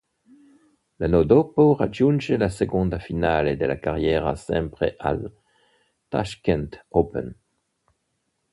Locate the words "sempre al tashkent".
4.33-6.85